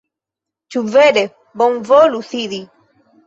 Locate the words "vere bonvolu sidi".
0.95-2.63